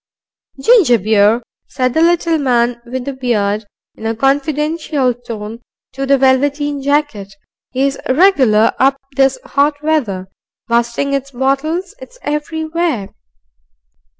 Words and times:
"Ginger 0.59 0.97
beer," 0.97 1.43
said 1.67 1.93
the 1.93 2.01
little 2.01 2.39
man 2.39 2.81
with 2.87 3.05
the 3.05 3.13
beard, 3.13 3.65
in 3.93 4.07
a 4.07 4.15
confidential 4.15 5.13
tone 5.13 5.59
to 5.93 6.07
the 6.07 6.17
velveteen 6.17 6.81
jacket, 6.81 7.35
"is 7.75 7.99
regular 8.09 8.73
up 8.79 8.99
this 9.15 9.37
'ot 9.55 9.83
weather. 9.83 10.27
Bustin' 10.67 11.13
its 11.13 11.29
bottles 11.29 11.93
it 12.01 12.09
is 12.09 12.17
everywhere." 12.23 13.09